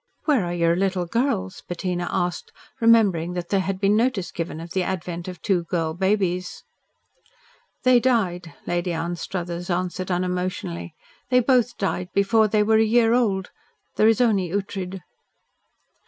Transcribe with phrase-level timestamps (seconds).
[0.25, 4.71] "Where are your little girls?" Bettina asked, remembering that there had been notice given of
[4.71, 6.63] the advent of two girl babies.
[7.83, 10.95] "They died," Lady Anstruthers answered unemotionally.
[11.29, 13.51] "They both died before they were a year old.
[13.95, 15.01] There is only Ughtred."